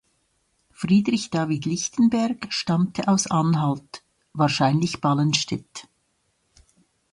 Friedrich 0.71 1.29
David 1.29 1.65
Lichtenberg 1.65 2.51
stammte 2.51 3.07
aus 3.07 3.27
Anhalt 3.27 4.01
(wahrscheinlich 4.33 4.99
Ballenstedt). 4.99 5.87